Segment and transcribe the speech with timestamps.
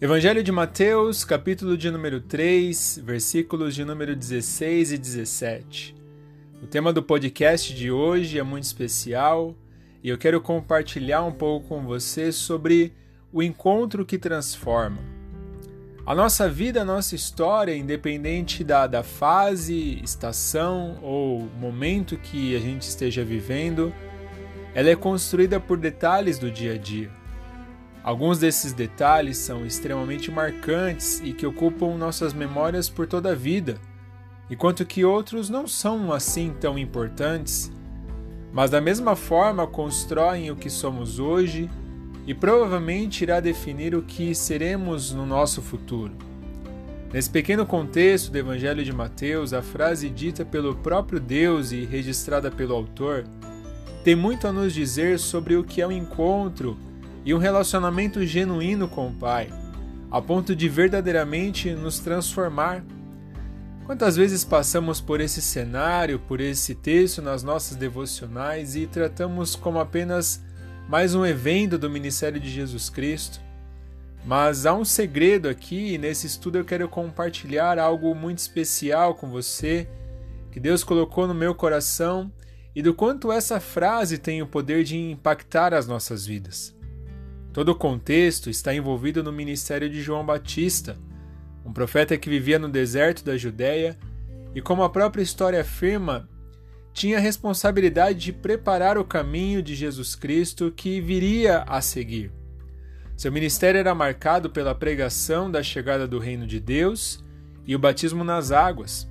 [0.00, 5.96] Evangelho de Mateus, capítulo de número 3, versículos de número 16 e 17.
[6.62, 9.56] O tema do podcast de hoje é muito especial
[10.00, 12.92] e eu quero compartilhar um pouco com você sobre
[13.32, 14.98] o encontro que transforma.
[16.06, 22.60] A nossa vida, a nossa história, independente da, da fase, estação ou momento que a
[22.60, 23.92] gente esteja vivendo,
[24.76, 27.17] ela é construída por detalhes do dia a dia.
[28.02, 33.78] Alguns desses detalhes são extremamente marcantes e que ocupam nossas memórias por toda a vida,
[34.50, 37.70] enquanto que outros não são assim tão importantes,
[38.52, 41.68] mas da mesma forma constroem o que somos hoje
[42.26, 46.12] e provavelmente irá definir o que seremos no nosso futuro.
[47.12, 52.50] Nesse pequeno contexto do Evangelho de Mateus, a frase dita pelo próprio Deus e registrada
[52.50, 53.24] pelo autor
[54.04, 56.76] tem muito a nos dizer sobre o que é o encontro
[57.28, 59.52] e um relacionamento genuíno com o Pai,
[60.10, 62.82] a ponto de verdadeiramente nos transformar.
[63.84, 69.78] Quantas vezes passamos por esse cenário, por esse texto nas nossas devocionais e tratamos como
[69.78, 70.42] apenas
[70.88, 73.42] mais um evento do ministério de Jesus Cristo?
[74.24, 79.28] Mas há um segredo aqui e nesse estudo eu quero compartilhar algo muito especial com
[79.28, 79.86] você
[80.50, 82.32] que Deus colocou no meu coração
[82.74, 86.77] e do quanto essa frase tem o poder de impactar as nossas vidas.
[87.58, 90.96] Todo o contexto está envolvido no ministério de João Batista,
[91.66, 93.98] um profeta que vivia no deserto da Judéia
[94.54, 96.28] e, como a própria história afirma,
[96.92, 102.30] tinha a responsabilidade de preparar o caminho de Jesus Cristo que viria a seguir.
[103.16, 107.24] Seu ministério era marcado pela pregação da chegada do reino de Deus
[107.66, 109.10] e o batismo nas águas.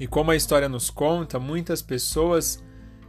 [0.00, 2.60] E como a história nos conta, muitas pessoas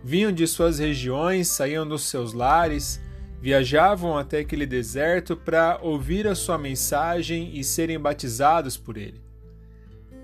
[0.04, 3.02] vinham de suas regiões, saíam dos seus lares,
[3.44, 9.22] viajavam até aquele deserto para ouvir a sua mensagem e serem batizados por ele.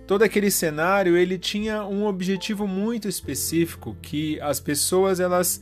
[0.08, 5.62] Todo aquele cenário ele tinha um objetivo muito específico, que as pessoas elas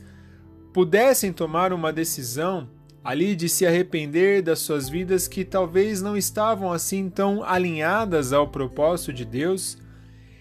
[0.72, 2.70] pudessem tomar uma decisão
[3.02, 8.46] ali de se arrepender das suas vidas que talvez não estavam assim tão alinhadas ao
[8.46, 9.76] propósito de Deus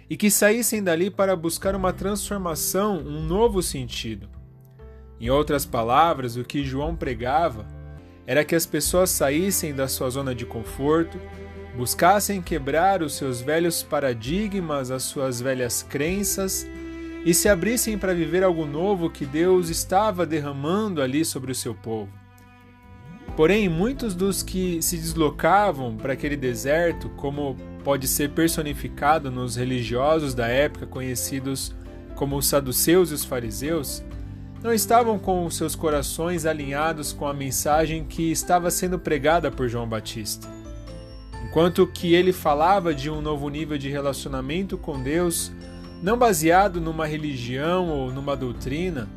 [0.07, 4.36] e que saíssem dali para buscar uma transformação, um novo sentido.
[5.19, 7.66] Em outras palavras, o que João pregava
[8.25, 11.19] era que as pessoas saíssem da sua zona de conforto,
[11.75, 16.67] buscassem quebrar os seus velhos paradigmas, as suas velhas crenças
[17.23, 21.73] e se abrissem para viver algo novo que Deus estava derramando ali sobre o seu
[21.73, 22.11] povo.
[23.35, 30.34] Porém, muitos dos que se deslocavam para aquele deserto, como pode ser personificado nos religiosos
[30.34, 31.75] da época conhecidos
[32.16, 34.03] como os saduceus e os fariseus,
[34.63, 39.88] não estavam com seus corações alinhados com a mensagem que estava sendo pregada por João
[39.88, 40.47] Batista.
[41.45, 45.51] Enquanto que ele falava de um novo nível de relacionamento com Deus,
[46.01, 49.07] não baseado numa religião ou numa doutrina,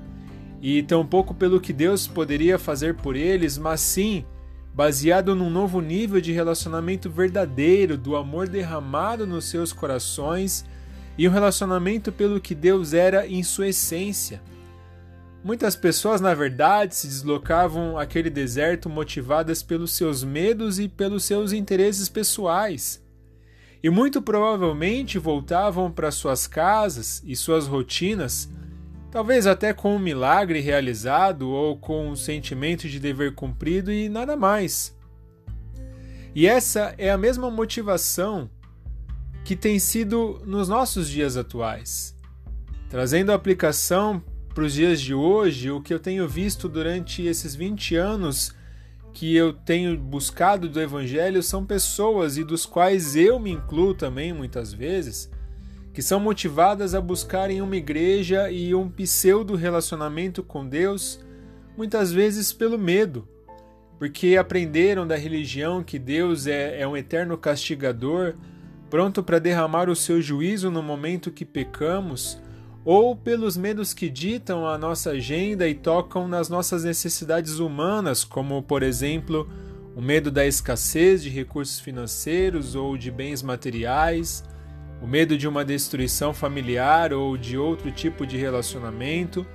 [0.62, 4.25] e tampouco pelo que Deus poderia fazer por eles, mas sim
[4.73, 10.65] baseado num novo nível de relacionamento verdadeiro, do amor derramado nos seus corações
[11.19, 14.41] e um relacionamento pelo que Deus era em sua essência.
[15.43, 21.53] Muitas pessoas, na verdade, se deslocavam àquele deserto motivadas pelos seus medos e pelos seus
[21.53, 23.03] interesses pessoais.
[23.83, 28.50] E muito provavelmente voltavam para suas casas e suas rotinas,
[29.11, 34.37] talvez até com um milagre realizado ou com um sentimento de dever cumprido e nada
[34.37, 34.95] mais.
[36.34, 38.50] E essa é a mesma motivação
[39.43, 42.15] que tem sido nos nossos dias atuais,
[42.91, 44.23] trazendo aplicação
[44.55, 48.53] para os dias de hoje, o que eu tenho visto durante esses 20 anos
[49.12, 54.33] que eu tenho buscado do Evangelho são pessoas, e dos quais eu me incluo também
[54.33, 55.31] muitas vezes,
[55.93, 61.20] que são motivadas a buscarem uma igreja e um pseudo relacionamento com Deus,
[61.76, 63.29] muitas vezes pelo medo,
[63.99, 68.35] porque aprenderam da religião que Deus é, é um eterno castigador,
[68.88, 72.37] pronto para derramar o seu juízo no momento que pecamos
[72.92, 78.60] ou pelos medos que ditam a nossa agenda e tocam nas nossas necessidades humanas, como,
[78.64, 79.48] por exemplo,
[79.94, 84.42] o medo da escassez de recursos financeiros ou de bens materiais,
[85.00, 89.46] o medo de uma destruição familiar ou de outro tipo de relacionamento,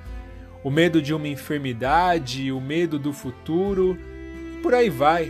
[0.63, 3.97] o medo de uma enfermidade, o medo do futuro,
[4.63, 5.29] por aí vai.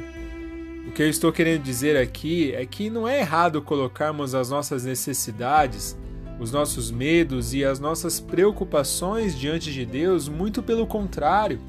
[0.87, 4.85] O que eu estou querendo dizer aqui é que não é errado colocarmos as nossas
[4.85, 5.97] necessidades
[6.39, 11.59] os nossos medos e as nossas preocupações diante de Deus, muito pelo contrário,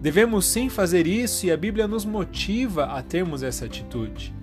[0.00, 4.34] Devemos sim fazer isso e a Bíblia nos motiva a termos essa atitude.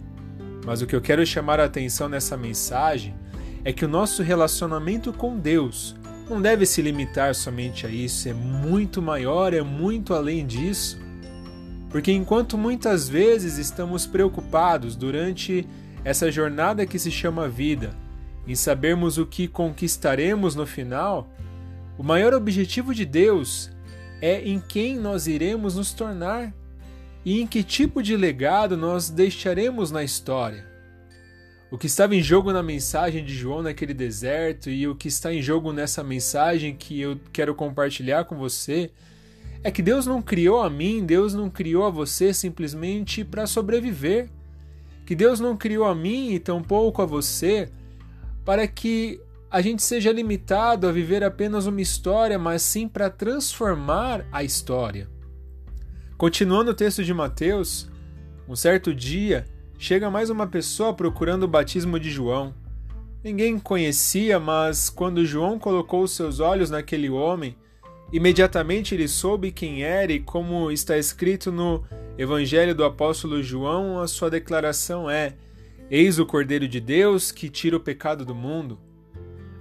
[0.63, 3.15] Mas o que eu quero chamar a atenção nessa mensagem
[3.65, 5.95] é que o nosso relacionamento com Deus
[6.29, 10.99] não deve se limitar somente a isso, é muito maior, é muito além disso.
[11.89, 15.67] Porque enquanto muitas vezes estamos preocupados durante
[16.03, 17.95] essa jornada que se chama vida,
[18.47, 21.27] em sabermos o que conquistaremos no final,
[21.97, 23.69] o maior objetivo de Deus
[24.21, 26.53] é em quem nós iremos nos tornar
[27.25, 30.65] e em que tipo de legado nós deixaremos na história.
[31.69, 35.33] O que estava em jogo na mensagem de João naquele deserto e o que está
[35.33, 38.89] em jogo nessa mensagem que eu quero compartilhar com você
[39.61, 44.29] é que Deus não criou a mim, Deus não criou a você simplesmente para sobreviver.
[45.05, 47.69] Que Deus não criou a mim e tampouco a você
[48.47, 49.19] para que
[49.51, 55.09] a gente seja limitado a viver apenas uma história, mas sim para transformar a história.
[56.17, 57.89] Continuando o texto de Mateus,
[58.47, 59.45] um certo dia
[59.77, 62.55] chega mais uma pessoa procurando o batismo de João.
[63.21, 67.53] Ninguém conhecia, mas quando João colocou seus olhos naquele homem,
[68.13, 71.83] imediatamente ele soube quem era e como está escrito no
[72.17, 75.35] Evangelho do apóstolo João, a sua declaração é:
[75.89, 78.77] Eis o Cordeiro de Deus que tira o pecado do mundo.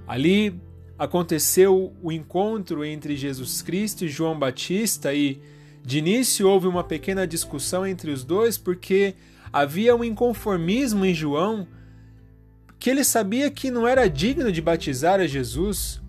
[0.09, 0.61] Ali
[0.99, 5.41] aconteceu o encontro entre Jesus Cristo e João Batista e
[5.85, 9.15] de início houve uma pequena discussão entre os dois porque
[9.53, 11.69] havia um inconformismo em João
[12.77, 16.03] que ele sabia que não era digno de batizar a Jesus.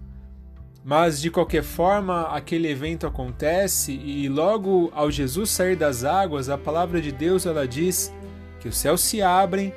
[0.84, 6.58] Mas de qualquer forma, aquele evento acontece e logo ao Jesus sair das águas, a
[6.58, 8.12] palavra de Deus ela diz
[8.60, 9.74] que os céus se abrem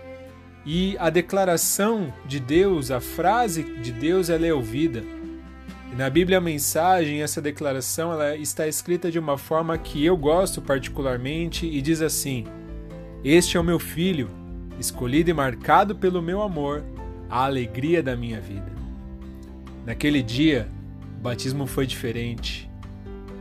[0.65, 5.03] e a declaração de Deus, a frase de Deus, ela é ouvida.
[5.93, 10.17] E na Bíblia a mensagem, essa declaração, ela está escrita de uma forma que eu
[10.17, 12.45] gosto particularmente e diz assim:
[13.25, 14.31] Este é o meu filho,
[14.79, 16.85] escolhido e marcado pelo meu amor,
[17.29, 18.71] a alegria da minha vida.
[19.85, 20.69] Naquele dia,
[21.19, 22.71] o batismo foi diferente.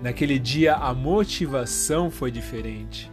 [0.02, 3.12] Naquele dia, a motivação foi diferente.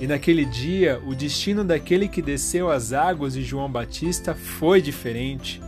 [0.00, 5.62] E naquele dia, o destino daquele que desceu as águas de João Batista foi diferente.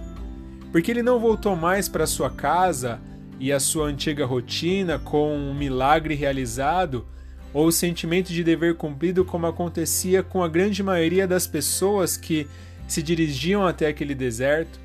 [0.73, 3.01] Porque ele não voltou mais para sua casa
[3.39, 7.07] e a sua antiga rotina com um milagre realizado
[7.53, 12.47] ou o sentimento de dever cumprido, como acontecia com a grande maioria das pessoas que
[12.87, 14.79] se dirigiam até aquele deserto.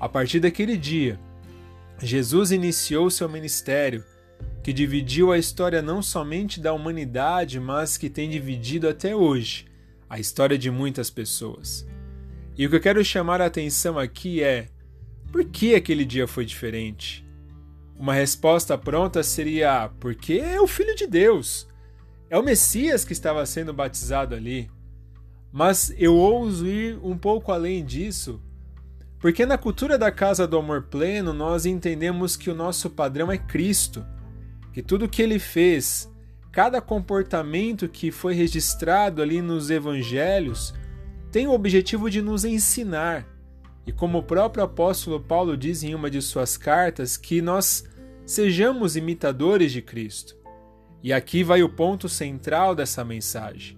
[0.00, 1.18] A partir daquele dia,
[2.00, 4.02] Jesus iniciou seu ministério
[4.64, 9.66] que dividiu a história não somente da humanidade, mas que tem dividido até hoje
[10.08, 11.86] a história de muitas pessoas.
[12.56, 14.68] E o que eu quero chamar a atenção aqui é:
[15.30, 17.28] por que aquele dia foi diferente?
[17.94, 21.68] Uma resposta pronta seria: porque é o Filho de Deus.
[22.30, 24.70] É o Messias que estava sendo batizado ali.
[25.52, 28.42] Mas eu ouso ir um pouco além disso,
[29.18, 33.36] porque na cultura da casa do amor pleno nós entendemos que o nosso padrão é
[33.36, 34.02] Cristo
[34.74, 36.12] que tudo que ele fez,
[36.50, 40.74] cada comportamento que foi registrado ali nos evangelhos,
[41.30, 43.24] tem o objetivo de nos ensinar.
[43.86, 47.84] E como o próprio apóstolo Paulo diz em uma de suas cartas, que nós
[48.26, 50.36] sejamos imitadores de Cristo.
[51.04, 53.76] E aqui vai o ponto central dessa mensagem.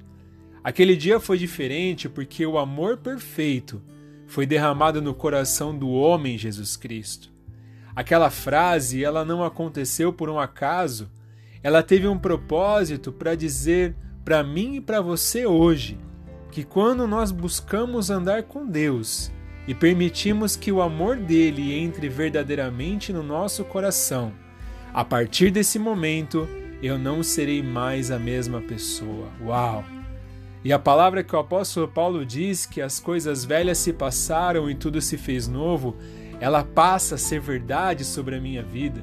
[0.64, 3.82] Aquele dia foi diferente porque o amor perfeito
[4.26, 7.35] foi derramado no coração do homem Jesus Cristo.
[7.96, 11.10] Aquela frase, ela não aconteceu por um acaso.
[11.62, 15.98] Ela teve um propósito para dizer para mim e para você hoje
[16.52, 19.32] que quando nós buscamos andar com Deus
[19.66, 24.32] e permitimos que o amor dele entre verdadeiramente no nosso coração,
[24.92, 26.46] a partir desse momento
[26.82, 29.28] eu não serei mais a mesma pessoa.
[29.42, 29.82] Uau!
[30.62, 34.74] E a palavra que o apóstolo Paulo diz que as coisas velhas se passaram e
[34.74, 35.96] tudo se fez novo,
[36.40, 39.00] ela passa a ser verdade sobre a minha vida.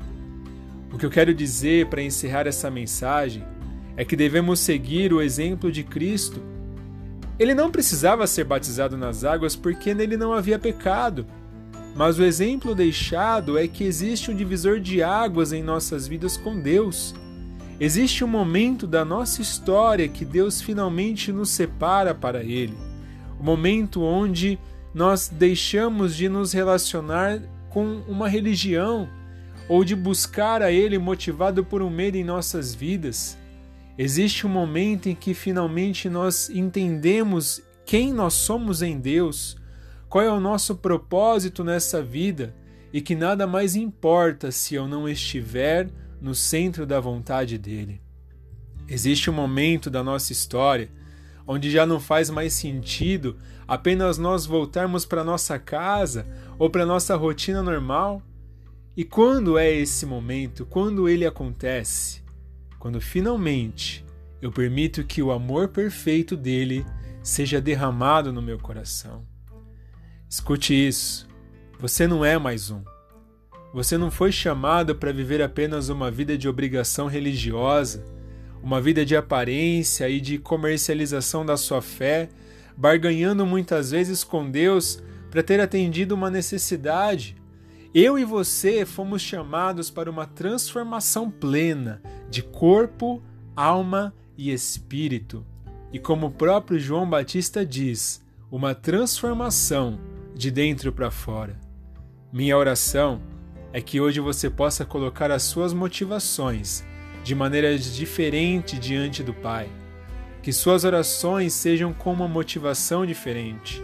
[0.92, 3.44] O que eu quero dizer para encerrar essa mensagem
[3.98, 6.40] é que devemos seguir o exemplo de Cristo.
[7.40, 11.26] Ele não precisava ser batizado nas águas porque nele não havia pecado.
[11.96, 16.60] Mas o exemplo deixado é que existe um divisor de águas em nossas vidas com
[16.60, 17.14] Deus.
[17.80, 22.78] Existe um momento da nossa história que Deus finalmente nos separa para Ele.
[23.40, 24.60] O momento onde
[24.94, 29.10] nós deixamos de nos relacionar com uma religião
[29.68, 33.38] ou de buscar a Ele motivado por um medo em nossas vidas.
[33.98, 39.58] Existe um momento em que finalmente nós entendemos quem nós somos em Deus,
[40.10, 42.56] qual é o nosso propósito nessa vida
[42.92, 45.90] e que nada mais importa se eu não estiver
[46.22, 48.00] no centro da vontade dele.
[48.88, 50.90] Existe um momento da nossa história
[51.46, 56.26] onde já não faz mais sentido apenas nós voltarmos para nossa casa
[56.58, 58.22] ou para nossa rotina normal.
[58.96, 60.66] E quando é esse momento?
[60.66, 62.22] Quando ele acontece?
[62.80, 64.06] Quando finalmente
[64.42, 66.86] eu permito que o amor perfeito dele
[67.24, 69.26] seja derramado no meu coração.
[70.30, 71.28] Escute isso.
[71.80, 72.84] Você não é mais um.
[73.74, 78.04] Você não foi chamado para viver apenas uma vida de obrigação religiosa
[78.64, 82.30] uma vida de aparência e de comercialização da sua fé,
[82.78, 87.36] barganhando muitas vezes com Deus para ter atendido uma necessidade.
[87.94, 93.22] Eu e você fomos chamados para uma transformação plena de corpo,
[93.54, 95.46] alma e espírito.
[95.92, 100.00] E como o próprio João Batista diz, uma transformação
[100.34, 101.60] de dentro para fora.
[102.32, 103.22] Minha oração
[103.74, 106.84] é que hoje você possa colocar as suas motivações
[107.24, 109.70] de maneiras diferentes diante do Pai.
[110.42, 113.82] Que suas orações sejam com uma motivação diferente.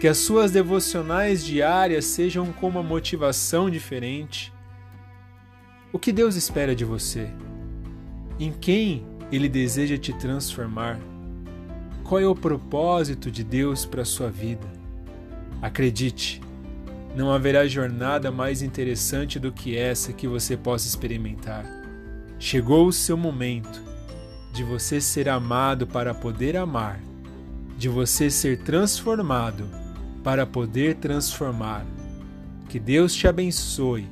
[0.00, 4.52] Que as suas devocionais diárias sejam com uma motivação diferente.
[5.92, 7.28] O que Deus espera de você?
[8.40, 10.98] Em quem Ele deseja te transformar?
[12.02, 14.66] Qual é o propósito de Deus para a sua vida?
[15.62, 16.42] Acredite,
[17.14, 21.81] não haverá jornada mais interessante do que essa que você possa experimentar.
[22.44, 23.80] Chegou o seu momento
[24.52, 27.00] de você ser amado para poder amar,
[27.78, 29.64] de você ser transformado
[30.24, 31.86] para poder transformar.
[32.68, 34.08] Que Deus te abençoe,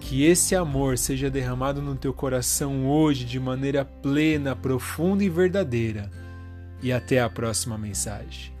[0.00, 6.10] que esse amor seja derramado no teu coração hoje de maneira plena, profunda e verdadeira.
[6.82, 8.55] E até a próxima mensagem.